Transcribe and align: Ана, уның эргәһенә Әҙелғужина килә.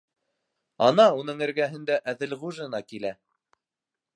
Ана, 0.85 1.05
уның 1.17 1.43
эргәһенә 1.47 1.99
Әҙелғужина 2.13 2.81
килә. 2.93 3.13